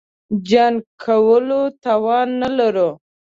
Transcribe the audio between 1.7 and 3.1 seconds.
توان نه لرو.